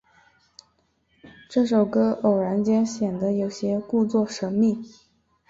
[1.47, 4.83] 这首歌偶然间显得有些故作神秘。